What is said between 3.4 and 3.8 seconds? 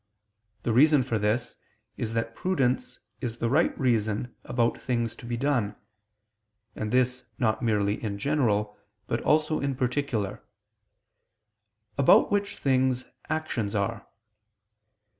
right